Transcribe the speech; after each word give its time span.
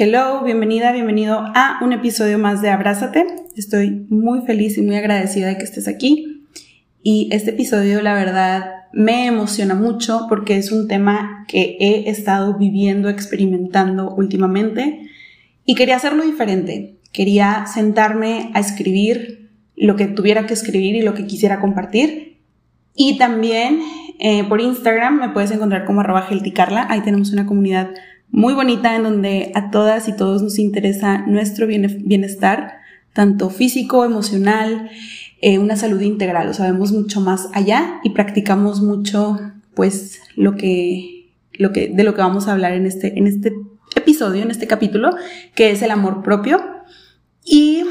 Hello, 0.00 0.44
bienvenida, 0.44 0.92
bienvenido 0.92 1.44
a 1.56 1.80
un 1.82 1.92
episodio 1.92 2.38
más 2.38 2.62
de 2.62 2.70
Abrázate. 2.70 3.26
Estoy 3.56 4.06
muy 4.08 4.42
feliz 4.42 4.78
y 4.78 4.82
muy 4.82 4.94
agradecida 4.94 5.48
de 5.48 5.58
que 5.58 5.64
estés 5.64 5.88
aquí. 5.88 6.44
Y 7.02 7.28
este 7.32 7.50
episodio, 7.50 8.00
la 8.00 8.14
verdad, 8.14 8.74
me 8.92 9.26
emociona 9.26 9.74
mucho 9.74 10.26
porque 10.28 10.56
es 10.56 10.70
un 10.70 10.86
tema 10.86 11.44
que 11.48 11.76
he 11.80 12.08
estado 12.10 12.56
viviendo, 12.56 13.08
experimentando 13.08 14.14
últimamente 14.14 15.00
y 15.64 15.74
quería 15.74 15.96
hacerlo 15.96 16.22
diferente. 16.22 16.94
Quería 17.10 17.66
sentarme 17.66 18.52
a 18.54 18.60
escribir 18.60 19.50
lo 19.74 19.96
que 19.96 20.06
tuviera 20.06 20.46
que 20.46 20.54
escribir 20.54 20.94
y 20.94 21.02
lo 21.02 21.14
que 21.14 21.26
quisiera 21.26 21.58
compartir. 21.58 22.38
Y 22.94 23.18
también 23.18 23.80
eh, 24.20 24.44
por 24.44 24.60
Instagram 24.60 25.18
me 25.18 25.30
puedes 25.30 25.50
encontrar 25.50 25.84
como 25.84 26.02
arroba. 26.02 26.28
Ahí 26.88 27.00
tenemos 27.00 27.32
una 27.32 27.46
comunidad 27.46 27.90
muy 28.30 28.54
bonita 28.54 28.94
en 28.94 29.02
donde 29.02 29.52
a 29.54 29.70
todas 29.70 30.08
y 30.08 30.16
todos 30.16 30.42
nos 30.42 30.58
interesa 30.58 31.18
nuestro 31.26 31.66
bienestar, 31.66 32.78
tanto 33.12 33.50
físico, 33.50 34.04
emocional, 34.04 34.90
eh, 35.40 35.58
una 35.58 35.76
salud 35.76 36.00
integral. 36.00 36.48
Lo 36.48 36.54
sabemos 36.54 36.92
mucho 36.92 37.20
más 37.20 37.48
allá 37.52 38.00
y 38.04 38.10
practicamos 38.10 38.80
mucho, 38.82 39.38
pues, 39.74 40.20
lo 40.36 40.56
que, 40.56 41.30
lo 41.52 41.72
que, 41.72 41.88
de 41.88 42.04
lo 42.04 42.14
que 42.14 42.20
vamos 42.20 42.48
a 42.48 42.52
hablar 42.52 42.72
en 42.72 42.86
este, 42.86 43.18
en 43.18 43.26
este 43.26 43.52
episodio, 43.96 44.42
en 44.42 44.50
este 44.50 44.66
capítulo, 44.66 45.10
que 45.54 45.70
es 45.70 45.82
el 45.82 45.90
amor 45.90 46.22
propio. 46.22 46.62
Y 47.44 47.84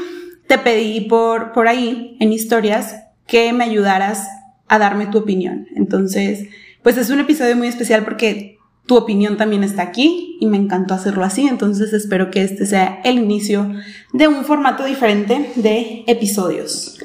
te 0.46 0.58
pedí 0.58 1.02
por, 1.02 1.52
por 1.52 1.68
ahí, 1.68 2.16
en 2.20 2.32
historias, 2.32 2.96
que 3.26 3.52
me 3.52 3.64
ayudaras 3.64 4.26
a 4.68 4.78
darme 4.78 5.06
tu 5.06 5.18
opinión. 5.18 5.66
Entonces, 5.74 6.48
pues 6.82 6.96
es 6.96 7.10
un 7.10 7.20
episodio 7.20 7.56
muy 7.56 7.68
especial 7.68 8.04
porque 8.04 8.57
tu 8.88 8.96
opinión 8.96 9.36
también 9.36 9.62
está 9.62 9.82
aquí 9.82 10.38
y 10.40 10.46
me 10.46 10.56
encantó 10.56 10.94
hacerlo 10.94 11.22
así, 11.22 11.46
entonces 11.46 11.92
espero 11.92 12.30
que 12.30 12.42
este 12.42 12.64
sea 12.64 13.00
el 13.04 13.18
inicio 13.18 13.70
de 14.14 14.28
un 14.28 14.46
formato 14.46 14.84
diferente 14.84 15.52
de 15.56 16.04
episodios. 16.06 16.98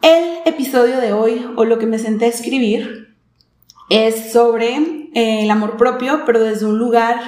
El 0.00 0.38
episodio 0.44 1.00
de 1.00 1.12
hoy, 1.12 1.44
o 1.56 1.64
lo 1.64 1.78
que 1.80 1.86
me 1.86 1.98
senté 1.98 2.26
a 2.26 2.28
escribir, 2.28 3.16
es 3.90 4.32
sobre 4.32 4.76
eh, 5.12 5.42
el 5.42 5.50
amor 5.50 5.76
propio, 5.76 6.22
pero 6.24 6.40
desde 6.40 6.66
un 6.66 6.78
lugar 6.78 7.20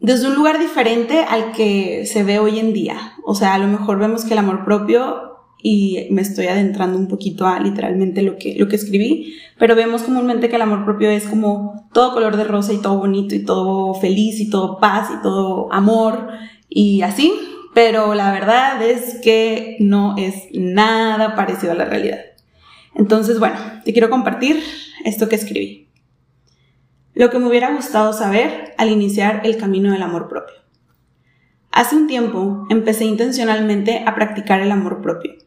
desde 0.00 0.26
un 0.26 0.34
lugar 0.34 0.58
diferente 0.58 1.24
al 1.26 1.52
que 1.52 2.04
se 2.06 2.24
ve 2.24 2.38
hoy 2.38 2.58
en 2.58 2.74
día. 2.74 3.14
O 3.24 3.34
sea, 3.34 3.54
a 3.54 3.58
lo 3.58 3.68
mejor 3.68 3.98
vemos 3.98 4.24
que 4.24 4.34
el 4.34 4.38
amor 4.38 4.64
propio 4.64 5.33
y 5.66 6.08
me 6.10 6.20
estoy 6.20 6.48
adentrando 6.48 6.98
un 6.98 7.08
poquito 7.08 7.46
a 7.46 7.58
literalmente 7.58 8.20
lo 8.20 8.36
que, 8.36 8.54
lo 8.54 8.68
que 8.68 8.76
escribí, 8.76 9.34
pero 9.58 9.74
vemos 9.74 10.02
comúnmente 10.02 10.50
que 10.50 10.56
el 10.56 10.62
amor 10.62 10.84
propio 10.84 11.08
es 11.08 11.24
como 11.24 11.88
todo 11.94 12.12
color 12.12 12.36
de 12.36 12.44
rosa 12.44 12.74
y 12.74 12.82
todo 12.82 12.98
bonito 12.98 13.34
y 13.34 13.46
todo 13.46 13.94
feliz 13.94 14.40
y 14.40 14.50
todo 14.50 14.78
paz 14.78 15.08
y 15.10 15.22
todo 15.22 15.72
amor 15.72 16.28
y 16.68 17.00
así, 17.00 17.32
pero 17.72 18.14
la 18.14 18.30
verdad 18.30 18.82
es 18.82 19.22
que 19.22 19.78
no 19.80 20.16
es 20.18 20.34
nada 20.52 21.34
parecido 21.34 21.72
a 21.72 21.76
la 21.76 21.86
realidad. 21.86 22.20
Entonces, 22.94 23.38
bueno, 23.38 23.56
te 23.86 23.94
quiero 23.94 24.10
compartir 24.10 24.62
esto 25.06 25.30
que 25.30 25.36
escribí. 25.36 25.88
Lo 27.14 27.30
que 27.30 27.38
me 27.38 27.48
hubiera 27.48 27.74
gustado 27.74 28.12
saber 28.12 28.74
al 28.76 28.90
iniciar 28.90 29.40
el 29.44 29.56
camino 29.56 29.92
del 29.92 30.02
amor 30.02 30.28
propio. 30.28 30.56
Hace 31.70 31.96
un 31.96 32.06
tiempo 32.06 32.66
empecé 32.68 33.06
intencionalmente 33.06 34.04
a 34.06 34.14
practicar 34.14 34.60
el 34.60 34.70
amor 34.70 35.00
propio 35.00 35.43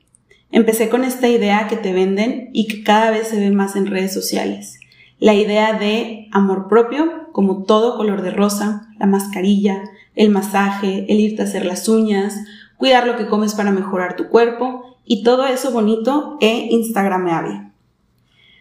Empecé 0.52 0.90
con 0.90 1.04
esta 1.04 1.28
idea 1.28 1.68
que 1.68 1.76
te 1.76 1.94
venden 1.94 2.50
y 2.54 2.68
que 2.68 2.84
cada 2.84 3.12
vez 3.12 3.28
se 3.28 3.40
ve 3.40 3.52
más 3.52 3.76
en 3.76 3.88
redes 3.88 4.14
sociales. 4.14 4.80
La 5.20 5.34
idea 5.34 5.74
de 5.74 6.28
amor 6.32 6.68
propio, 6.68 7.28
como 7.32 7.64
todo 7.64 7.98
color 7.98 8.22
de 8.22 8.32
rosa, 8.32 8.88
la 9.00 9.08
mascarilla, 9.08 9.84
el 10.16 10.30
masaje, 10.30 11.06
el 11.10 11.20
irte 11.20 11.42
a 11.42 11.46
hacer 11.46 11.66
las 11.66 11.88
uñas, 11.90 12.36
cuidar 12.78 13.06
lo 13.08 13.18
que 13.18 13.28
comes 13.28 13.56
para 13.56 13.72
mejorar 13.72 14.16
tu 14.16 14.30
cuerpo 14.30 14.98
y 15.06 15.24
todo 15.24 15.46
eso 15.48 15.72
bonito 15.72 16.38
e 16.40 16.68
instagrameable. 16.72 17.72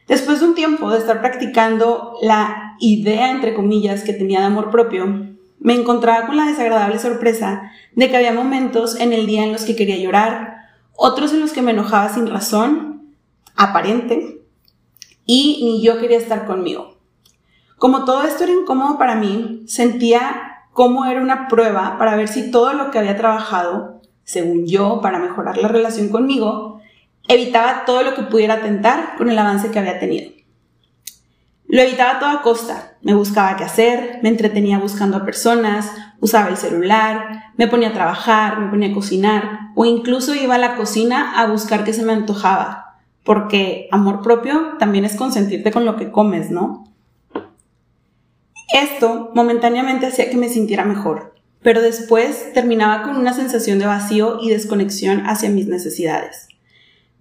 Después 0.08 0.40
de 0.40 0.46
un 0.46 0.54
tiempo 0.54 0.90
de 0.90 0.98
estar 0.98 1.20
practicando 1.20 2.14
la 2.22 2.76
idea, 2.78 3.30
entre 3.30 3.54
comillas, 3.54 4.02
que 4.02 4.12
tenía 4.12 4.40
de 4.40 4.46
amor 4.46 4.70
propio, 4.70 5.34
me 5.58 5.74
encontraba 5.74 6.26
con 6.26 6.36
la 6.36 6.46
desagradable 6.46 6.98
sorpresa 6.98 7.72
de 7.94 8.08
que 8.08 8.16
había 8.16 8.32
momentos 8.32 9.00
en 9.00 9.12
el 9.12 9.26
día 9.26 9.44
en 9.44 9.52
los 9.52 9.64
que 9.64 9.74
quería 9.74 9.96
llorar, 9.96 10.55
otros 10.96 11.32
en 11.32 11.40
los 11.40 11.52
que 11.52 11.62
me 11.62 11.72
enojaba 11.72 12.08
sin 12.08 12.26
razón, 12.26 13.14
aparente, 13.54 14.42
y 15.24 15.60
ni 15.64 15.82
yo 15.82 15.98
quería 15.98 16.18
estar 16.18 16.46
conmigo. 16.46 16.96
Como 17.78 18.04
todo 18.04 18.22
esto 18.22 18.44
era 18.44 18.52
incómodo 18.52 18.96
para 18.96 19.16
mí, 19.16 19.64
sentía 19.66 20.64
cómo 20.72 21.04
era 21.06 21.20
una 21.20 21.48
prueba 21.48 21.98
para 21.98 22.16
ver 22.16 22.28
si 22.28 22.50
todo 22.50 22.72
lo 22.72 22.90
que 22.90 22.98
había 22.98 23.16
trabajado, 23.16 24.00
según 24.24 24.66
yo, 24.66 25.00
para 25.00 25.18
mejorar 25.18 25.58
la 25.58 25.68
relación 25.68 26.08
conmigo, 26.08 26.80
evitaba 27.28 27.84
todo 27.84 28.02
lo 28.02 28.14
que 28.14 28.22
pudiera 28.22 28.54
atentar 28.54 29.16
con 29.16 29.28
el 29.28 29.38
avance 29.38 29.70
que 29.70 29.78
había 29.78 29.98
tenido. 29.98 30.32
Lo 31.68 31.82
evitaba 31.82 32.12
a 32.12 32.18
toda 32.20 32.42
costa. 32.42 32.96
Me 33.02 33.14
buscaba 33.14 33.56
qué 33.56 33.64
hacer, 33.64 34.20
me 34.22 34.28
entretenía 34.28 34.78
buscando 34.78 35.16
a 35.16 35.24
personas, 35.24 35.90
usaba 36.20 36.48
el 36.48 36.56
celular, 36.56 37.44
me 37.56 37.68
ponía 37.68 37.88
a 37.88 37.92
trabajar, 37.92 38.58
me 38.60 38.68
ponía 38.68 38.90
a 38.90 38.94
cocinar 38.94 39.70
o 39.74 39.84
incluso 39.84 40.34
iba 40.34 40.54
a 40.54 40.58
la 40.58 40.76
cocina 40.76 41.40
a 41.40 41.46
buscar 41.46 41.84
qué 41.84 41.92
se 41.92 42.02
me 42.02 42.12
antojaba. 42.12 42.98
Porque 43.24 43.88
amor 43.90 44.22
propio 44.22 44.76
también 44.78 45.04
es 45.04 45.16
consentirte 45.16 45.72
con 45.72 45.84
lo 45.84 45.96
que 45.96 46.10
comes, 46.10 46.50
¿no? 46.50 46.84
Esto 48.72 49.30
momentáneamente 49.34 50.06
hacía 50.06 50.30
que 50.30 50.36
me 50.36 50.48
sintiera 50.48 50.84
mejor, 50.84 51.34
pero 51.62 51.80
después 51.80 52.52
terminaba 52.52 53.02
con 53.02 53.16
una 53.16 53.32
sensación 53.32 53.78
de 53.78 53.86
vacío 53.86 54.38
y 54.40 54.50
desconexión 54.50 55.26
hacia 55.26 55.50
mis 55.50 55.66
necesidades. 55.66 56.48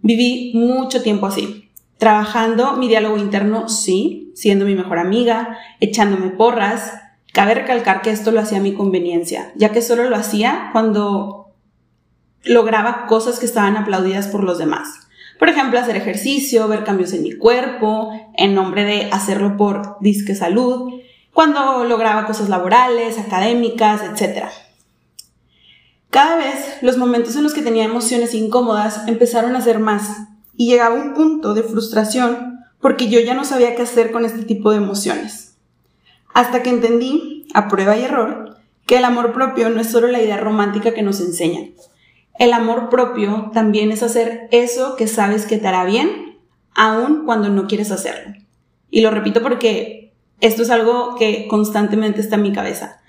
Viví 0.01 0.51
mucho 0.53 1.01
tiempo 1.01 1.25
así, 1.25 1.65
Trabajando 1.97 2.75
mi 2.75 2.89
diálogo 2.89 3.17
interno, 3.17 3.69
sí, 3.69 4.31
siendo 4.35 4.65
mi 4.65 4.75
mejor 4.75 4.99
amiga, 4.99 5.57
echándome 5.79 6.29
porras. 6.29 6.93
Cabe 7.35 7.53
recalcar 7.53 8.01
que 8.01 8.11
esto 8.11 8.31
lo 8.31 8.39
hacía 8.39 8.59
a 8.59 8.61
mi 8.61 8.73
conveniencia, 8.75 9.51
ya 9.55 9.73
que 9.73 9.81
solo 9.81 10.09
lo 10.09 10.15
hacía 10.15 10.69
cuando 10.71 11.51
lograba 12.45 13.07
cosas 13.07 13.39
que 13.39 13.45
estaban 13.45 13.75
aplaudidas 13.75 14.27
por 14.29 14.41
los 14.41 14.57
demás. 14.57 14.87
Por 15.37 15.49
ejemplo, 15.49 15.77
hacer 15.77 15.97
ejercicio, 15.97 16.65
ver 16.69 16.85
cambios 16.85 17.11
en 17.11 17.23
mi 17.23 17.33
cuerpo, 17.33 18.09
en 18.37 18.55
nombre 18.55 18.85
de 18.85 19.09
hacerlo 19.11 19.57
por 19.57 19.97
disque 19.99 20.33
salud, 20.33 21.01
cuando 21.33 21.83
lograba 21.83 22.25
cosas 22.25 22.47
laborales, 22.47 23.19
académicas, 23.19 24.01
etc. 24.03 24.45
Cada 26.11 26.37
vez 26.37 26.77
los 26.81 26.95
momentos 26.95 27.35
en 27.35 27.43
los 27.43 27.53
que 27.53 27.63
tenía 27.63 27.83
emociones 27.83 28.33
incómodas 28.33 29.09
empezaron 29.09 29.57
a 29.57 29.61
ser 29.61 29.79
más 29.79 30.29
y 30.55 30.67
llegaba 30.69 30.95
un 30.95 31.13
punto 31.13 31.53
de 31.53 31.63
frustración 31.63 32.61
porque 32.79 33.09
yo 33.09 33.19
ya 33.19 33.33
no 33.33 33.43
sabía 33.43 33.75
qué 33.75 33.81
hacer 33.81 34.13
con 34.13 34.23
este 34.23 34.43
tipo 34.43 34.71
de 34.71 34.77
emociones. 34.77 35.44
Hasta 36.35 36.61
que 36.63 36.69
entendí, 36.69 37.47
a 37.53 37.69
prueba 37.69 37.95
y 37.97 38.03
error, 38.03 38.57
que 38.85 38.97
el 38.97 39.05
amor 39.05 39.31
propio 39.31 39.69
no 39.69 39.79
es 39.79 39.89
solo 39.89 40.07
la 40.07 40.21
idea 40.21 40.35
romántica 40.35 40.93
que 40.93 41.01
nos 41.01 41.21
enseñan. 41.21 41.75
El 42.37 42.51
amor 42.51 42.89
propio 42.89 43.51
también 43.53 43.89
es 43.89 44.03
hacer 44.03 44.49
eso 44.51 44.97
que 44.97 45.07
sabes 45.07 45.45
que 45.45 45.57
te 45.57 45.65
hará 45.65 45.85
bien, 45.85 46.37
aun 46.73 47.23
cuando 47.23 47.47
no 47.47 47.67
quieres 47.67 47.89
hacerlo. 47.89 48.35
Y 48.91 48.99
lo 48.99 49.11
repito 49.11 49.41
porque 49.41 50.11
esto 50.41 50.63
es 50.63 50.71
algo 50.71 51.15
que 51.15 51.47
constantemente 51.47 52.19
está 52.19 52.35
en 52.35 52.41
mi 52.41 52.51
cabeza. 52.51 52.99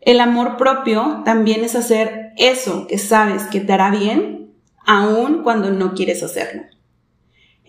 El 0.00 0.20
amor 0.20 0.56
propio 0.56 1.22
también 1.24 1.64
es 1.64 1.74
hacer 1.74 2.30
eso 2.36 2.86
que 2.86 2.98
sabes 2.98 3.42
que 3.48 3.58
te 3.58 3.72
hará 3.72 3.90
bien, 3.90 4.52
aun 4.86 5.42
cuando 5.42 5.72
no 5.72 5.94
quieres 5.94 6.22
hacerlo. 6.22 6.62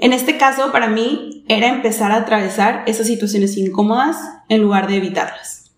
En 0.02 0.14
este 0.14 0.38
caso, 0.38 0.72
para 0.72 0.88
mí, 0.88 1.44
era 1.50 1.68
empezar 1.68 2.14
a 2.14 2.18
atravesar 2.18 2.84
esas 2.88 3.06
situaciones 3.06 3.58
incómodas 3.58 4.16
en 4.48 4.62
lugar 4.62 4.88
de 4.88 4.96
evitarlas. 4.96 5.72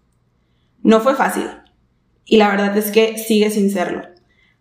No 0.84 1.00
fue 1.00 1.16
fácil, 1.16 1.48
y 2.24 2.38
la 2.38 2.50
verdad 2.50 2.78
es 2.78 2.92
que 2.92 3.18
sigue 3.18 3.50
sin 3.50 3.72
serlo. 3.72 4.04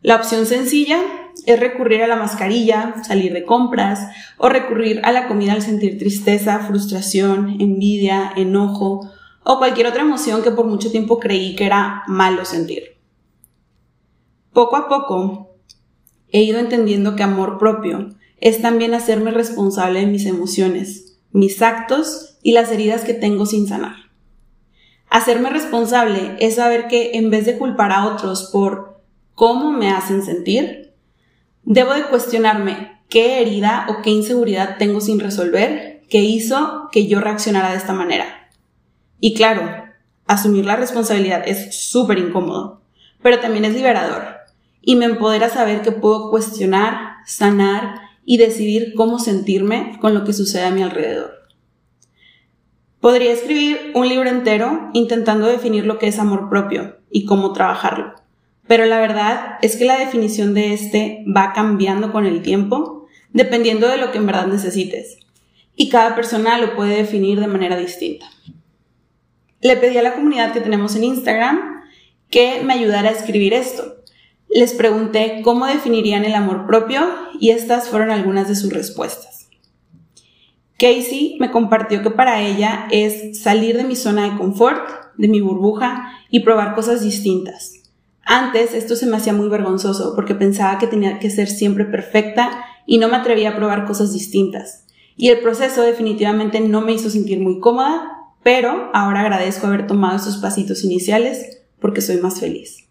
La 0.01 0.17
opción 0.17 0.47
sencilla 0.47 0.99
es 1.45 1.61
recurrir 1.61 2.03
a 2.03 2.07
la 2.07 2.17
mascarilla, 2.17 2.95
salir 3.05 3.35
de 3.35 3.45
compras 3.45 4.09
o 4.39 4.49
recurrir 4.49 5.03
a 5.05 5.13
la 5.13 5.29
comida 5.29 5.53
al 5.53 5.61
sentir 5.61 5.99
tristeza, 5.99 6.61
frustración, 6.61 7.61
envidia, 7.61 8.33
enojo 8.37 9.11
o 9.45 9.59
cualquier 9.59 9.89
otra 9.89 10.03
emoción 10.03 10.43
que 10.43 10.53
por 10.53 10.65
mucho 10.65 10.91
tiempo 10.91 11.19
creí 11.19 11.55
que 11.55 11.67
era 11.67 12.03
malo 12.07 12.47
sentir. 12.47 12.97
Poco 14.55 14.77
a 14.77 14.89
poco 14.89 15.55
he 16.29 16.43
ido 16.43 16.59
entendiendo 16.59 17.15
que 17.15 17.23
amor 17.23 17.59
propio 17.59 18.15
es 18.41 18.63
también 18.63 18.95
hacerme 18.95 19.31
responsable 19.31 20.01
de 20.01 20.07
mis 20.07 20.27
emociones, 20.27 21.19
mis 21.33 21.63
actos 21.63 22.39
y 22.43 22.53
las 22.53 22.71
heridas 22.71 23.05
que 23.05 23.15
tengo 23.15 23.47
sin 23.47 23.69
sanar. 23.69 23.97
Hacerme 25.09 25.51
responsable 25.51 26.37
es 26.39 26.57
saber 26.57 26.89
que 26.89 27.13
en 27.15 27.31
vez 27.31 27.45
de 27.45 27.59
culpar 27.59 27.93
a 27.93 28.07
otros 28.07 28.51
por 28.53 29.03
cómo 29.35 29.73
me 29.73 29.91
hacen 29.91 30.25
sentir, 30.25 30.95
debo 31.65 31.95
de 31.95 32.05
cuestionarme 32.05 33.01
qué 33.09 33.41
herida 33.43 33.87
o 33.89 34.03
qué 34.03 34.11
inseguridad 34.11 34.77
tengo 34.79 35.01
sin 35.01 35.19
resolver 35.19 36.03
que 36.09 36.21
hizo 36.21 36.89
que 36.93 37.07
yo 37.07 37.21
reaccionara 37.21 37.71
de 37.71 37.77
esta 37.77 37.93
manera. 37.93 38.51
Y 39.21 39.35
claro, 39.35 39.63
asumir 40.27 40.65
la 40.65 40.77
responsabilidad 40.77 41.43
es 41.47 41.75
súper 41.77 42.19
incómodo, 42.19 42.83
pero 43.23 43.41
también 43.41 43.65
es 43.65 43.75
liberador 43.75 44.41
y 44.83 44.97
me 44.97 45.05
empodera 45.05 45.49
saber 45.49 45.83
que 45.83 45.93
puedo 45.93 46.31
cuestionar, 46.31 47.17
sanar 47.27 48.10
y 48.31 48.37
decidir 48.37 48.95
cómo 48.95 49.19
sentirme 49.19 49.99
con 50.01 50.15
lo 50.15 50.23
que 50.23 50.33
sucede 50.33 50.63
a 50.63 50.71
mi 50.71 50.85
alrededor. 50.85 51.49
Podría 53.01 53.33
escribir 53.33 53.91
un 53.97 54.09
libro 54.09 54.31
entero 54.31 54.89
intentando 54.93 55.49
definir 55.49 55.85
lo 55.85 55.99
que 55.99 56.07
es 56.07 56.21
amor 56.21 56.49
propio 56.49 56.99
y 57.11 57.25
cómo 57.25 57.53
trabajarlo, 57.53 58.15
pero 58.69 58.85
la 58.85 59.01
verdad 59.01 59.59
es 59.63 59.75
que 59.75 59.85
la 59.85 59.99
definición 59.99 60.55
de 60.55 60.75
este 60.75 61.25
va 61.37 61.53
cambiando 61.53 62.13
con 62.13 62.25
el 62.25 62.41
tiempo 62.41 63.09
dependiendo 63.33 63.89
de 63.89 63.97
lo 63.97 64.13
que 64.13 64.19
en 64.19 64.27
verdad 64.27 64.47
necesites 64.47 65.19
y 65.75 65.89
cada 65.89 66.15
persona 66.15 66.57
lo 66.59 66.77
puede 66.77 66.99
definir 66.99 67.41
de 67.41 67.49
manera 67.49 67.77
distinta. 67.77 68.31
Le 69.61 69.77
pedí 69.77 69.99
a 69.99 70.03
la 70.03 70.15
comunidad 70.15 70.53
que 70.53 70.61
tenemos 70.61 70.95
en 70.95 71.03
Instagram 71.03 71.83
que 72.31 72.63
me 72.63 72.75
ayudara 72.75 73.09
a 73.09 73.13
escribir 73.13 73.55
esto. 73.55 74.00
Les 74.53 74.75
pregunté 74.75 75.43
cómo 75.45 75.67
definirían 75.67 76.25
el 76.25 76.35
amor 76.35 76.67
propio 76.67 77.09
y 77.39 77.51
estas 77.51 77.89
fueron 77.89 78.11
algunas 78.11 78.49
de 78.49 78.57
sus 78.57 78.73
respuestas. 78.73 79.49
Casey 80.77 81.37
me 81.39 81.53
compartió 81.53 82.03
que 82.03 82.11
para 82.11 82.41
ella 82.43 82.89
es 82.91 83.41
salir 83.41 83.77
de 83.77 83.85
mi 83.85 83.95
zona 83.95 84.29
de 84.29 84.37
confort, 84.37 84.89
de 85.17 85.29
mi 85.29 85.41
burbuja 85.41 86.11
y 86.31 86.41
probar 86.41 86.75
cosas 86.75 87.03
distintas. 87.03 87.75
Antes 88.25 88.75
esto 88.75 88.97
se 88.97 89.07
me 89.07 89.17
hacía 89.17 89.33
muy 89.33 89.49
vergonzoso 89.49 90.15
porque 90.17 90.35
pensaba 90.35 90.79
que 90.79 90.89
tenía 90.89 91.21
que 91.21 91.31
ser 91.31 91.49
siempre 91.49 91.85
perfecta 91.85 92.65
y 92.87 92.99
no 92.99 93.09
me 93.09 93.17
atrevía 93.17 93.51
a 93.51 93.57
probar 93.57 93.87
cosas 93.87 94.13
distintas. 94.13 94.87
Y 95.17 95.29
el 95.29 95.41
proceso 95.41 95.83
definitivamente 95.83 96.59
no 96.59 96.81
me 96.81 96.93
hizo 96.93 97.09
sentir 97.09 97.39
muy 97.39 97.61
cómoda, 97.61 98.03
pero 98.43 98.91
ahora 98.95 99.21
agradezco 99.21 99.69
haber 99.69 99.87
tomado 99.87 100.17
esos 100.17 100.39
pasitos 100.39 100.83
iniciales 100.83 101.63
porque 101.79 102.01
soy 102.01 102.17
más 102.17 102.41
feliz. 102.41 102.90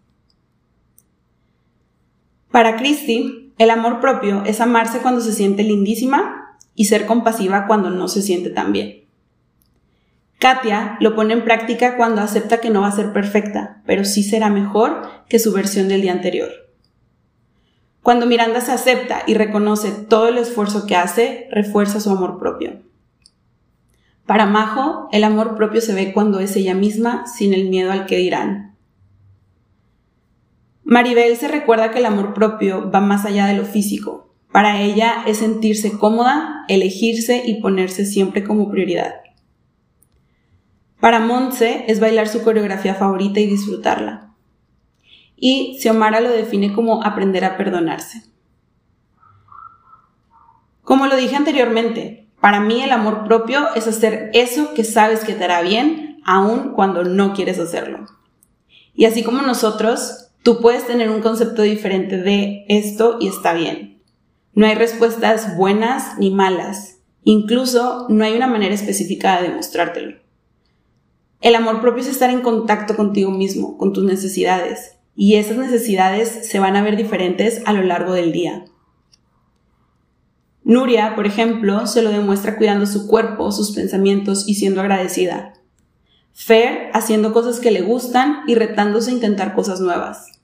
Para 2.52 2.78
Christy, 2.78 3.54
el 3.58 3.70
amor 3.70 4.00
propio 4.00 4.44
es 4.46 4.62
amarse 4.62 5.00
cuando 5.00 5.22
se 5.22 5.34
siente 5.34 5.64
lindísima 5.64 6.58
y 6.76 6.86
ser 6.86 7.06
compasiva 7.06 7.68
cuando 7.68 7.90
no 7.90 8.08
se 8.08 8.22
siente 8.22 8.50
tan 8.50 8.72
bien. 8.72 9.06
Katia 10.40 10.98
lo 11.02 11.16
pone 11.16 11.34
en 11.34 11.44
práctica 11.44 11.98
cuando 11.98 12.22
acepta 12.22 12.62
que 12.62 12.70
no 12.70 12.82
va 12.82 12.88
a 12.88 12.96
ser 12.96 13.12
perfecta, 13.12 13.82
pero 13.86 14.06
sí 14.06 14.24
será 14.24 14.50
mejor 14.50 15.02
que 15.28 15.38
su 15.38 15.52
versión 15.52 15.90
del 15.90 16.02
día 16.02 16.14
anterior. 16.14 16.50
Cuando 18.02 18.26
Miranda 18.26 18.62
se 18.62 18.72
acepta 18.72 19.24
y 19.28 19.34
reconoce 19.34 19.92
todo 19.92 20.30
el 20.30 20.38
esfuerzo 20.38 20.88
que 20.88 20.96
hace, 20.96 21.50
refuerza 21.52 22.00
su 22.00 22.10
amor 22.10 22.40
propio. 22.40 22.82
Para 24.26 24.46
Majo, 24.46 25.10
el 25.12 25.26
amor 25.26 25.56
propio 25.56 25.82
se 25.82 25.94
ve 25.94 26.14
cuando 26.14 26.40
es 26.40 26.56
ella 26.56 26.74
misma, 26.74 27.28
sin 27.28 27.54
el 27.54 27.70
miedo 27.70 27.92
al 27.92 28.06
que 28.06 28.16
dirán. 28.16 28.69
Maribel 30.90 31.38
se 31.38 31.48
recuerda 31.48 31.92
que 31.92 32.00
el 32.00 32.06
amor 32.06 32.34
propio 32.34 32.90
va 32.92 33.00
más 33.00 33.26
allá 33.26 33.46
de 33.46 33.56
lo 33.56 33.66
físico. 33.66 34.34
Para 34.52 34.82
ella 34.82 35.24
es 35.28 35.38
sentirse 35.38 35.98
cómoda, 35.98 36.66
elegirse 36.68 37.44
y 37.46 37.62
ponerse 37.62 38.06
siempre 38.06 38.44
como 38.44 38.70
prioridad. 38.70 39.16
Para 41.00 41.20
Montse 41.20 41.86
es 41.88 42.00
bailar 42.00 42.28
su 42.28 42.42
coreografía 42.42 42.96
favorita 42.96 43.40
y 43.40 43.46
disfrutarla 43.46 44.30
y 45.40 45.78
Xiomara 45.80 46.20
lo 46.20 46.30
define 46.30 46.74
como 46.74 47.04
aprender 47.04 47.46
a 47.46 47.58
perdonarse. 47.58 48.24
Como 50.84 51.08
lo 51.08 51.16
dije 51.16 51.36
anteriormente, 51.36 52.28
para 52.42 52.60
mí 52.60 52.82
el 52.82 52.92
amor 52.92 53.26
propio 53.26 53.74
es 53.76 53.88
hacer 53.88 54.32
eso 54.34 54.74
que 54.74 54.84
sabes 54.84 55.24
que 55.24 55.34
te 55.34 55.44
hará 55.44 55.62
bien, 55.62 56.22
aun 56.26 56.74
cuando 56.74 57.04
no 57.04 57.34
quieres 57.34 57.60
hacerlo. 57.60 58.06
Y 58.94 59.06
así 59.06 59.24
como 59.24 59.42
nosotros, 59.42 60.29
tú 60.44 60.60
puedes 60.62 60.88
tener 60.88 61.10
un 61.10 61.22
concepto 61.22 61.62
diferente 61.62 62.18
de 62.18 62.66
esto 62.68 63.18
y 63.20 63.28
está 63.28 63.54
bien. 63.54 64.02
No 64.54 64.66
hay 64.66 64.76
respuestas 64.76 65.56
buenas 65.56 66.18
ni 66.18 66.32
malas. 66.32 67.00
Incluso 67.24 68.08
no 68.10 68.24
hay 68.24 68.34
una 68.34 68.48
manera 68.48 68.74
específica 68.74 69.42
de 69.42 69.50
demostrártelo. 69.50 70.18
El 71.42 71.56
amor 71.56 71.80
propio 71.80 72.02
es 72.02 72.10
estar 72.10 72.30
en 72.30 72.42
contacto 72.42 72.96
contigo 72.96 73.32
mismo, 73.32 73.78
con 73.78 73.94
tus 73.94 74.04
necesidades, 74.04 74.98
y 75.16 75.36
esas 75.36 75.58
necesidades 75.58 76.48
se 76.50 76.60
van 76.60 76.76
a 76.76 76.82
ver 76.82 76.98
diferentes 76.98 77.62
a 77.66 77.74
lo 77.74 77.84
largo 77.84 78.14
del 78.14 78.32
día. 78.32 78.66
Nuria, 80.64 81.16
por 81.16 81.26
ejemplo, 81.26 81.88
se 81.88 82.02
lo 82.02 82.10
demuestra 82.10 82.58
cuidando 82.58 82.86
su 82.86 83.08
cuerpo, 83.08 83.52
sus 83.52 83.72
pensamientos 83.72 84.48
y 84.48 84.56
siendo 84.56 84.82
agradecida. 84.82 85.54
Fer 86.34 86.90
haciendo 86.94 87.34
cosas 87.34 87.60
que 87.60 87.72
le 87.72 87.82
gustan 87.82 88.44
y 88.48 88.56
retándose 88.56 89.12
a 89.12 89.14
intentar 89.14 89.56
cosas 89.56 89.82
nuevas. 89.82 90.40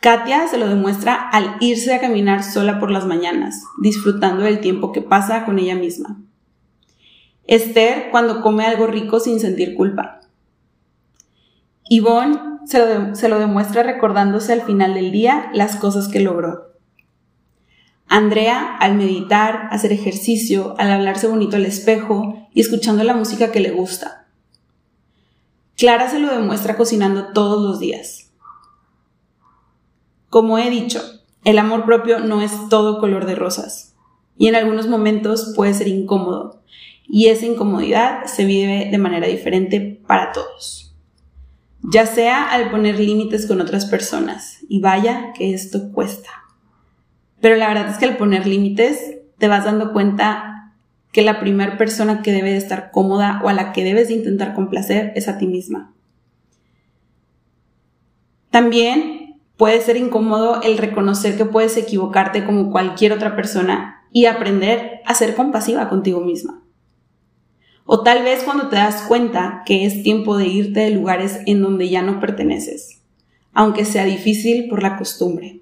Katia 0.00 0.46
se 0.46 0.58
lo 0.58 0.68
demuestra 0.68 1.14
al 1.14 1.56
irse 1.60 1.92
a 1.92 2.00
caminar 2.00 2.44
sola 2.44 2.78
por 2.78 2.90
las 2.90 3.04
mañanas, 3.04 3.64
disfrutando 3.80 4.44
del 4.44 4.60
tiempo 4.60 4.92
que 4.92 5.02
pasa 5.02 5.44
con 5.44 5.58
ella 5.58 5.74
misma. 5.74 6.20
Esther 7.48 8.10
cuando 8.10 8.40
come 8.42 8.64
algo 8.64 8.86
rico 8.86 9.18
sin 9.18 9.40
sentir 9.40 9.74
culpa. 9.74 10.20
Yvonne 11.90 12.58
se 12.66 13.28
lo, 13.28 13.38
demuestra 13.38 13.82
recordándose 13.82 14.52
al 14.52 14.62
final 14.62 14.94
del 14.94 15.10
día 15.10 15.50
las 15.54 15.76
cosas 15.76 16.08
que 16.08 16.20
logró. 16.20 16.74
Andrea, 18.06 18.76
al 18.78 18.94
meditar, 18.94 19.68
hacer 19.70 19.92
ejercicio, 19.92 20.74
al 20.78 20.90
hablarse 20.90 21.26
bonito 21.26 21.56
al 21.56 21.66
espejo 21.66 22.48
y 22.52 22.60
escuchando 22.60 23.04
la 23.04 23.14
música 23.14 23.50
que 23.50 23.60
le 23.60 23.70
gusta. 23.70 24.17
Clara 25.78 26.10
se 26.10 26.18
lo 26.18 26.30
demuestra 26.30 26.76
cocinando 26.76 27.28
todos 27.32 27.62
los 27.62 27.80
días. 27.80 28.30
Como 30.28 30.58
he 30.58 30.68
dicho, 30.68 31.00
el 31.44 31.58
amor 31.58 31.86
propio 31.86 32.18
no 32.18 32.42
es 32.42 32.52
todo 32.68 33.00
color 33.00 33.24
de 33.24 33.34
rosas 33.34 33.94
y 34.36 34.48
en 34.48 34.56
algunos 34.56 34.86
momentos 34.88 35.54
puede 35.56 35.72
ser 35.72 35.88
incómodo 35.88 36.60
y 37.08 37.28
esa 37.28 37.46
incomodidad 37.46 38.26
se 38.26 38.44
vive 38.44 38.88
de 38.90 38.98
manera 38.98 39.26
diferente 39.26 40.02
para 40.06 40.32
todos 40.32 40.88
ya 41.82 42.06
sea 42.06 42.50
al 42.50 42.70
poner 42.70 42.98
límites 42.98 43.46
con 43.46 43.60
otras 43.60 43.86
personas. 43.86 44.58
Y 44.68 44.80
vaya 44.80 45.32
que 45.34 45.54
esto 45.54 45.92
cuesta. 45.92 46.30
Pero 47.40 47.56
la 47.56 47.68
verdad 47.68 47.88
es 47.88 47.98
que 47.98 48.06
al 48.06 48.16
poner 48.16 48.46
límites 48.46 49.18
te 49.38 49.48
vas 49.48 49.64
dando 49.64 49.92
cuenta 49.92 50.57
que 51.12 51.22
la 51.22 51.40
primera 51.40 51.78
persona 51.78 52.22
que 52.22 52.32
debe 52.32 52.50
de 52.50 52.58
estar 52.58 52.90
cómoda 52.90 53.40
o 53.42 53.48
a 53.48 53.52
la 53.52 53.72
que 53.72 53.84
debes 53.84 54.08
de 54.08 54.14
intentar 54.14 54.54
complacer 54.54 55.12
es 55.16 55.28
a 55.28 55.38
ti 55.38 55.46
misma. 55.46 55.94
También 58.50 59.40
puede 59.56 59.80
ser 59.80 59.96
incómodo 59.96 60.62
el 60.62 60.78
reconocer 60.78 61.36
que 61.36 61.44
puedes 61.44 61.76
equivocarte 61.76 62.44
como 62.44 62.70
cualquier 62.70 63.12
otra 63.12 63.36
persona 63.36 64.06
y 64.12 64.26
aprender 64.26 65.00
a 65.04 65.14
ser 65.14 65.34
compasiva 65.34 65.88
contigo 65.88 66.20
misma. 66.20 66.62
O 67.84 68.02
tal 68.02 68.22
vez 68.22 68.42
cuando 68.42 68.68
te 68.68 68.76
das 68.76 69.02
cuenta 69.02 69.62
que 69.64 69.86
es 69.86 70.02
tiempo 70.02 70.36
de 70.36 70.46
irte 70.46 70.80
de 70.80 70.90
lugares 70.90 71.40
en 71.46 71.62
donde 71.62 71.88
ya 71.88 72.02
no 72.02 72.20
perteneces, 72.20 73.02
aunque 73.52 73.84
sea 73.84 74.04
difícil 74.04 74.68
por 74.68 74.82
la 74.82 74.96
costumbre. 74.96 75.57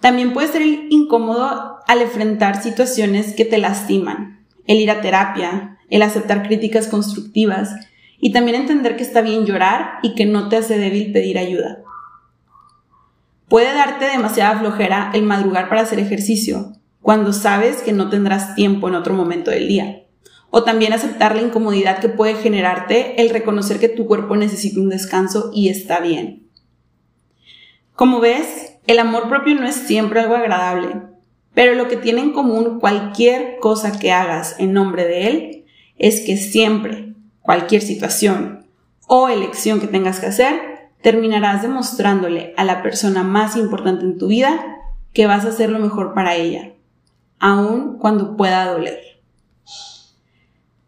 También 0.00 0.32
puede 0.32 0.48
ser 0.48 0.62
incómodo 0.62 1.78
al 1.86 2.02
enfrentar 2.02 2.62
situaciones 2.62 3.34
que 3.34 3.44
te 3.44 3.58
lastiman, 3.58 4.46
el 4.66 4.78
ir 4.78 4.90
a 4.90 5.00
terapia, 5.00 5.78
el 5.90 6.02
aceptar 6.02 6.46
críticas 6.46 6.88
constructivas 6.88 7.70
y 8.18 8.32
también 8.32 8.56
entender 8.56 8.96
que 8.96 9.02
está 9.02 9.20
bien 9.20 9.44
llorar 9.44 9.98
y 10.02 10.14
que 10.14 10.26
no 10.26 10.48
te 10.48 10.56
hace 10.56 10.78
débil 10.78 11.12
pedir 11.12 11.38
ayuda. 11.38 11.78
Puede 13.48 13.74
darte 13.74 14.06
demasiada 14.06 14.58
flojera 14.60 15.10
el 15.12 15.24
madrugar 15.24 15.68
para 15.68 15.82
hacer 15.82 15.98
ejercicio, 15.98 16.72
cuando 17.02 17.32
sabes 17.32 17.82
que 17.82 17.92
no 17.92 18.08
tendrás 18.08 18.54
tiempo 18.54 18.88
en 18.88 18.94
otro 18.94 19.14
momento 19.14 19.50
del 19.50 19.66
día. 19.66 20.04
O 20.50 20.64
también 20.64 20.92
aceptar 20.92 21.34
la 21.34 21.42
incomodidad 21.42 21.98
que 21.98 22.08
puede 22.08 22.34
generarte 22.34 23.20
el 23.20 23.30
reconocer 23.30 23.80
que 23.80 23.88
tu 23.88 24.06
cuerpo 24.06 24.36
necesita 24.36 24.80
un 24.80 24.88
descanso 24.88 25.50
y 25.54 25.68
está 25.68 26.00
bien. 26.00 26.48
Como 27.94 28.20
ves, 28.20 28.69
el 28.86 28.98
amor 28.98 29.28
propio 29.28 29.54
no 29.54 29.66
es 29.66 29.74
siempre 29.74 30.20
algo 30.20 30.34
agradable, 30.34 31.02
pero 31.54 31.74
lo 31.74 31.88
que 31.88 31.96
tiene 31.96 32.20
en 32.20 32.32
común 32.32 32.80
cualquier 32.80 33.58
cosa 33.58 33.98
que 33.98 34.12
hagas 34.12 34.56
en 34.58 34.72
nombre 34.72 35.04
de 35.04 35.28
él 35.28 35.64
es 35.98 36.20
que 36.20 36.36
siempre, 36.36 37.14
cualquier 37.42 37.82
situación 37.82 38.66
o 39.06 39.28
elección 39.28 39.80
que 39.80 39.86
tengas 39.86 40.20
que 40.20 40.26
hacer, 40.26 40.90
terminarás 41.02 41.62
demostrándole 41.62 42.54
a 42.56 42.64
la 42.64 42.82
persona 42.82 43.22
más 43.22 43.56
importante 43.56 44.04
en 44.04 44.18
tu 44.18 44.28
vida 44.28 44.78
que 45.12 45.26
vas 45.26 45.44
a 45.44 45.48
hacer 45.48 45.70
lo 45.70 45.78
mejor 45.78 46.14
para 46.14 46.36
ella, 46.36 46.72
aun 47.38 47.98
cuando 47.98 48.36
pueda 48.36 48.66
doler. 48.66 49.00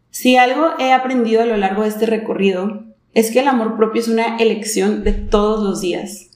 Si 0.09 0.37
algo 0.37 0.71
he 0.79 0.93
aprendido 0.93 1.41
a 1.41 1.45
lo 1.45 1.57
largo 1.57 1.83
de 1.83 1.89
este 1.89 2.05
recorrido 2.05 2.83
es 3.13 3.31
que 3.31 3.41
el 3.41 3.47
amor 3.47 3.75
propio 3.75 4.01
es 4.01 4.07
una 4.07 4.37
elección 4.37 5.03
de 5.03 5.11
todos 5.11 5.63
los 5.63 5.81
días 5.81 6.32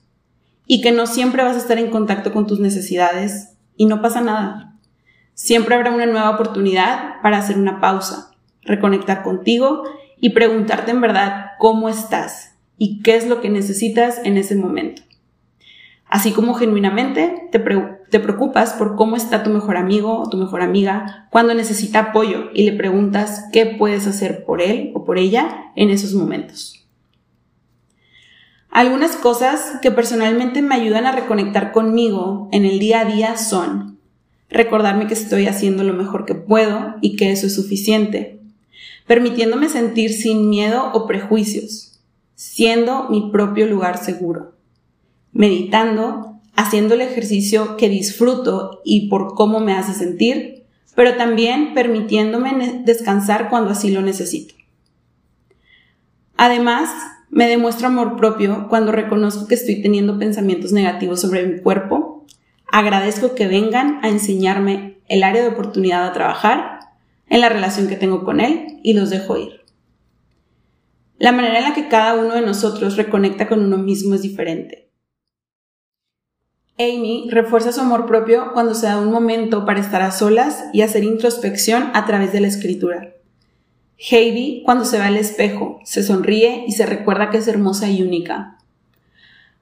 y 0.67 0.81
que 0.81 0.91
no 0.91 1.07
siempre 1.07 1.43
vas 1.43 1.55
a 1.55 1.59
estar 1.59 1.79
en 1.79 1.89
contacto 1.89 2.33
con 2.33 2.45
tus 2.45 2.59
necesidades 2.59 3.53
y 3.77 3.85
no 3.85 4.01
pasa 4.01 4.21
nada. 4.21 4.75
Siempre 5.33 5.75
habrá 5.75 5.91
una 5.91 6.05
nueva 6.05 6.31
oportunidad 6.31 7.21
para 7.21 7.37
hacer 7.37 7.57
una 7.57 7.79
pausa, 7.79 8.31
reconectar 8.63 9.23
contigo 9.23 9.83
y 10.19 10.31
preguntarte 10.31 10.91
en 10.91 11.01
verdad 11.01 11.51
cómo 11.57 11.89
estás 11.89 12.55
y 12.77 13.01
qué 13.01 13.15
es 13.15 13.27
lo 13.27 13.39
que 13.39 13.49
necesitas 13.49 14.19
en 14.23 14.37
ese 14.37 14.55
momento. 14.55 15.03
Así 16.09 16.31
como 16.31 16.53
genuinamente 16.53 17.49
te, 17.51 17.59
te, 17.59 18.19
preocupas 18.19 18.73
por 18.73 18.95
cómo 18.95 19.15
está 19.15 19.43
tu 19.43 19.49
mejor 19.49 19.75
amigo 19.75 20.19
o 20.19 20.29
tu 20.29 20.37
mejor 20.37 20.61
amiga 20.61 21.27
cuando 21.31 21.53
necesita 21.53 21.99
apoyo 21.99 22.49
y 22.53 22.63
le 22.63 22.73
preguntas 22.77 23.45
qué 23.51 23.65
puedes 23.65 24.07
hacer 24.07 24.45
por 24.45 24.61
él 24.61 24.91
o 24.95 25.03
por 25.03 25.17
ella 25.17 25.71
en 25.75 25.89
esos 25.89 26.13
momentos. 26.13 26.86
Algunas 28.77 29.15
cosas 29.15 29.79
que 29.81 29.89
personalmente 29.89 30.61
me 30.61 30.75
ayudan 30.75 31.07
a 31.07 31.11
reconectar 31.11 31.71
conmigo 31.71 32.47
en 32.51 32.63
el 32.63 32.77
día 32.77 32.99
a 32.99 33.05
día 33.05 33.35
son 33.35 33.97
recordarme 34.51 35.07
que 35.07 35.15
estoy 35.15 35.47
haciendo 35.47 35.83
lo 35.83 35.93
mejor 35.93 36.25
que 36.25 36.35
puedo 36.35 36.93
y 37.01 37.15
que 37.15 37.31
eso 37.31 37.47
es 37.47 37.55
suficiente, 37.55 38.39
permitiéndome 39.07 39.67
sentir 39.69 40.13
sin 40.13 40.47
miedo 40.47 40.91
o 40.93 41.07
prejuicios, 41.07 42.01
siendo 42.35 43.09
mi 43.09 43.31
propio 43.31 43.65
lugar 43.65 43.97
seguro, 43.97 44.53
meditando, 45.31 46.39
haciendo 46.55 46.93
el 46.93 47.01
ejercicio 47.01 47.77
que 47.77 47.89
disfruto 47.89 48.81
y 48.85 49.09
por 49.09 49.33
cómo 49.33 49.59
me 49.59 49.73
hace 49.73 49.95
sentir, 49.95 50.65
pero 50.93 51.15
también 51.15 51.73
permitiéndome 51.73 52.83
descansar 52.85 53.49
cuando 53.49 53.71
así 53.71 53.89
lo 53.89 54.03
necesito. 54.03 54.53
Además, 56.35 56.91
me 57.29 57.47
demuestro 57.47 57.87
amor 57.87 58.15
propio 58.17 58.67
cuando 58.69 58.91
reconozco 58.91 59.47
que 59.47 59.55
estoy 59.55 59.81
teniendo 59.81 60.17
pensamientos 60.17 60.71
negativos 60.71 61.21
sobre 61.21 61.45
mi 61.45 61.59
cuerpo. 61.59 62.25
Agradezco 62.71 63.35
que 63.35 63.47
vengan 63.47 63.99
a 64.03 64.09
enseñarme 64.09 64.99
el 65.07 65.23
área 65.23 65.41
de 65.41 65.49
oportunidad 65.49 66.05
a 66.05 66.13
trabajar, 66.13 66.77
en 67.29 67.41
la 67.41 67.49
relación 67.49 67.87
que 67.87 67.95
tengo 67.95 68.23
con 68.23 68.39
él 68.39 68.79
y 68.83 68.93
los 68.93 69.09
dejo 69.09 69.37
ir. 69.37 69.61
La 71.17 71.31
manera 71.31 71.57
en 71.57 71.63
la 71.63 71.73
que 71.73 71.87
cada 71.87 72.15
uno 72.15 72.35
de 72.35 72.41
nosotros 72.41 72.95
reconecta 72.95 73.47
con 73.47 73.63
uno 73.63 73.77
mismo 73.77 74.15
es 74.15 74.21
diferente. 74.21 74.91
Amy 76.79 77.27
refuerza 77.31 77.71
su 77.71 77.81
amor 77.81 78.05
propio 78.05 78.53
cuando 78.53 78.75
se 78.75 78.85
da 78.85 78.99
un 78.99 79.11
momento 79.11 79.65
para 79.65 79.79
estar 79.79 80.03
a 80.03 80.11
solas 80.11 80.65
y 80.73 80.81
hacer 80.81 81.03
introspección 81.03 81.89
a 81.93 82.05
través 82.05 82.33
de 82.33 82.39
la 82.39 82.47
escritura. 82.47 83.16
Heidi, 83.97 84.61
cuando 84.63 84.85
se 84.85 84.99
ve 84.99 85.05
al 85.05 85.17
espejo, 85.17 85.79
se 85.83 86.03
sonríe 86.03 86.65
y 86.67 86.71
se 86.73 86.85
recuerda 86.85 87.29
que 87.29 87.37
es 87.37 87.47
hermosa 87.47 87.89
y 87.89 88.03
única. 88.03 88.57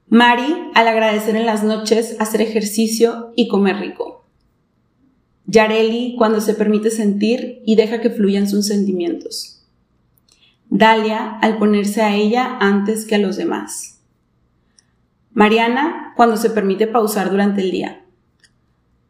Mari, 0.08 0.70
al 0.74 0.86
agradecer 0.86 1.34
en 1.36 1.46
las 1.46 1.64
noches, 1.64 2.16
hacer 2.20 2.42
ejercicio 2.42 3.32
y 3.34 3.48
comer 3.48 3.78
rico. 3.78 4.24
Yareli, 5.46 6.16
cuando 6.18 6.40
se 6.40 6.54
permite 6.54 6.90
sentir 6.90 7.62
y 7.64 7.76
deja 7.76 8.00
que 8.00 8.10
fluyan 8.10 8.48
sus 8.48 8.66
sentimientos. 8.66 9.64
Dalia, 10.68 11.38
al 11.40 11.58
ponerse 11.58 12.02
a 12.02 12.14
ella 12.14 12.58
antes 12.60 13.06
que 13.06 13.14
a 13.14 13.18
los 13.18 13.36
demás. 13.36 14.00
Mariana, 15.32 16.12
cuando 16.16 16.36
se 16.36 16.50
permite 16.50 16.86
pausar 16.86 17.30
durante 17.30 17.62
el 17.62 17.70
día. 17.70 18.04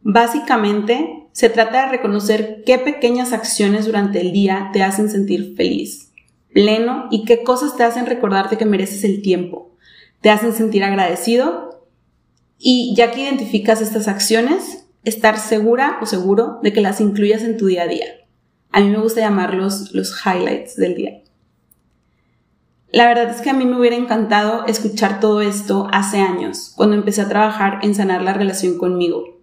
Básicamente, 0.01 1.26
se 1.37 1.51
trata 1.51 1.85
de 1.85 1.91
reconocer 1.91 2.63
qué 2.65 2.79
pequeñas 2.79 3.31
acciones 3.31 3.85
durante 3.85 4.19
el 4.21 4.31
día 4.31 4.71
te 4.73 4.81
hacen 4.81 5.07
sentir 5.07 5.53
feliz, 5.55 6.11
pleno 6.51 7.05
y 7.11 7.25
qué 7.25 7.43
cosas 7.43 7.77
te 7.77 7.83
hacen 7.83 8.07
recordarte 8.07 8.57
que 8.57 8.65
mereces 8.65 9.03
el 9.03 9.21
tiempo, 9.21 9.75
te 10.21 10.31
hacen 10.31 10.51
sentir 10.51 10.83
agradecido 10.83 11.85
y 12.57 12.95
ya 12.97 13.11
que 13.11 13.21
identificas 13.21 13.81
estas 13.81 14.07
acciones, 14.07 14.87
estar 15.03 15.37
segura 15.37 15.99
o 16.01 16.07
seguro 16.07 16.57
de 16.63 16.73
que 16.73 16.81
las 16.81 17.01
incluyas 17.01 17.43
en 17.43 17.57
tu 17.57 17.67
día 17.67 17.83
a 17.83 17.87
día. 17.87 18.07
A 18.71 18.79
mí 18.79 18.89
me 18.89 18.97
gusta 18.97 19.21
llamarlos 19.21 19.91
los 19.93 20.19
highlights 20.25 20.75
del 20.75 20.95
día. 20.95 21.21
La 22.91 23.05
verdad 23.05 23.29
es 23.29 23.41
que 23.41 23.51
a 23.51 23.53
mí 23.53 23.67
me 23.67 23.79
hubiera 23.79 23.95
encantado 23.95 24.65
escuchar 24.65 25.19
todo 25.19 25.41
esto 25.41 25.87
hace 25.91 26.17
años, 26.17 26.73
cuando 26.75 26.95
empecé 26.95 27.21
a 27.21 27.29
trabajar 27.29 27.77
en 27.83 27.93
sanar 27.93 28.23
la 28.23 28.33
relación 28.33 28.79
conmigo 28.79 29.36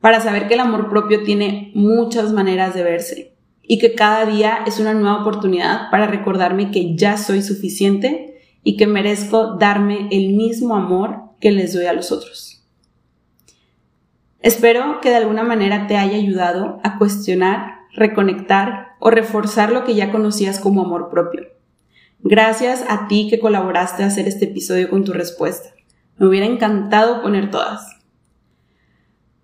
para 0.00 0.20
saber 0.20 0.48
que 0.48 0.54
el 0.54 0.60
amor 0.60 0.88
propio 0.88 1.22
tiene 1.22 1.70
muchas 1.74 2.32
maneras 2.32 2.74
de 2.74 2.82
verse 2.82 3.36
y 3.62 3.78
que 3.78 3.94
cada 3.94 4.26
día 4.26 4.60
es 4.66 4.78
una 4.78 4.94
nueva 4.94 5.20
oportunidad 5.20 5.90
para 5.90 6.06
recordarme 6.06 6.70
que 6.70 6.96
ya 6.96 7.16
soy 7.16 7.42
suficiente 7.42 8.40
y 8.62 8.76
que 8.76 8.86
merezco 8.86 9.56
darme 9.56 10.08
el 10.10 10.34
mismo 10.34 10.76
amor 10.76 11.20
que 11.40 11.50
les 11.50 11.74
doy 11.74 11.86
a 11.86 11.92
los 11.92 12.12
otros. 12.12 12.64
Espero 14.40 15.00
que 15.00 15.10
de 15.10 15.16
alguna 15.16 15.42
manera 15.42 15.86
te 15.86 15.96
haya 15.96 16.16
ayudado 16.16 16.78
a 16.84 16.98
cuestionar, 16.98 17.80
reconectar 17.92 18.90
o 19.00 19.10
reforzar 19.10 19.72
lo 19.72 19.84
que 19.84 19.94
ya 19.94 20.12
conocías 20.12 20.60
como 20.60 20.82
amor 20.82 21.10
propio. 21.10 21.48
Gracias 22.20 22.84
a 22.88 23.08
ti 23.08 23.28
que 23.28 23.40
colaboraste 23.40 24.02
a 24.02 24.06
hacer 24.06 24.28
este 24.28 24.46
episodio 24.46 24.88
con 24.88 25.04
tu 25.04 25.12
respuesta. 25.12 25.70
Me 26.16 26.26
hubiera 26.26 26.46
encantado 26.46 27.22
poner 27.22 27.50
todas. 27.50 27.95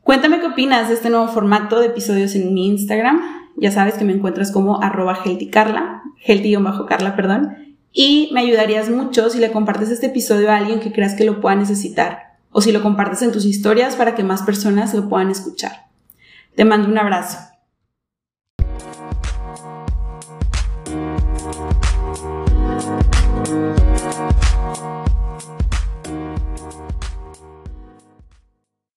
Cuéntame 0.02 0.40
qué 0.40 0.46
opinas 0.46 0.88
de 0.88 0.94
este 0.94 1.10
nuevo 1.10 1.28
formato 1.28 1.78
de 1.78 1.86
episodios 1.86 2.34
en 2.34 2.52
mi 2.52 2.66
Instagram. 2.66 3.20
Ya 3.56 3.70
sabes 3.70 3.94
que 3.94 4.04
me 4.04 4.12
encuentras 4.12 4.50
como 4.50 4.82
arroba 4.82 5.16
healthycarla, 5.24 6.02
healthy-carla, 6.26 7.14
perdón. 7.14 7.76
Y 7.92 8.30
me 8.32 8.40
ayudarías 8.40 8.90
mucho 8.90 9.30
si 9.30 9.38
le 9.38 9.52
compartes 9.52 9.90
este 9.90 10.06
episodio 10.06 10.50
a 10.50 10.56
alguien 10.56 10.80
que 10.80 10.92
creas 10.92 11.14
que 11.14 11.24
lo 11.24 11.40
pueda 11.40 11.54
necesitar. 11.54 12.32
O 12.50 12.60
si 12.60 12.72
lo 12.72 12.82
compartes 12.82 13.22
en 13.22 13.30
tus 13.30 13.44
historias 13.44 13.94
para 13.94 14.14
que 14.14 14.24
más 14.24 14.42
personas 14.42 14.92
lo 14.92 15.08
puedan 15.08 15.30
escuchar. 15.30 15.86
Te 16.56 16.64
mando 16.64 16.88
un 16.88 16.98
abrazo. 16.98 17.38